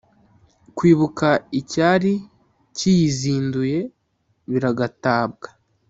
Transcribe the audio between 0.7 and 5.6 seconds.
Kwibuka icyari kiyizinduye biragatabwa